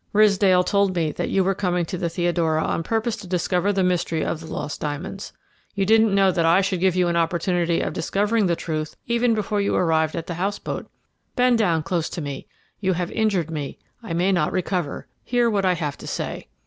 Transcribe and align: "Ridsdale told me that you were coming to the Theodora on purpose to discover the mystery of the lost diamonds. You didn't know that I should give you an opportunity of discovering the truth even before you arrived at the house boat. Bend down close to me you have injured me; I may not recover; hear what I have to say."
"Ridsdale 0.13 0.63
told 0.63 0.95
me 0.95 1.11
that 1.11 1.29
you 1.29 1.43
were 1.43 1.53
coming 1.53 1.85
to 1.85 1.95
the 1.95 2.09
Theodora 2.09 2.63
on 2.63 2.81
purpose 2.81 3.15
to 3.17 3.27
discover 3.27 3.71
the 3.71 3.83
mystery 3.83 4.25
of 4.25 4.39
the 4.39 4.47
lost 4.51 4.81
diamonds. 4.81 5.31
You 5.75 5.85
didn't 5.85 6.15
know 6.15 6.31
that 6.31 6.43
I 6.43 6.61
should 6.61 6.79
give 6.79 6.95
you 6.95 7.07
an 7.07 7.15
opportunity 7.15 7.81
of 7.81 7.93
discovering 7.93 8.47
the 8.47 8.55
truth 8.55 8.95
even 9.05 9.35
before 9.35 9.61
you 9.61 9.75
arrived 9.75 10.15
at 10.15 10.25
the 10.25 10.33
house 10.33 10.57
boat. 10.57 10.87
Bend 11.35 11.59
down 11.59 11.83
close 11.83 12.09
to 12.09 12.19
me 12.21 12.47
you 12.79 12.93
have 12.93 13.11
injured 13.11 13.51
me; 13.51 13.77
I 14.01 14.13
may 14.13 14.31
not 14.31 14.51
recover; 14.51 15.05
hear 15.23 15.51
what 15.51 15.65
I 15.65 15.73
have 15.73 15.99
to 15.99 16.07
say." 16.07 16.47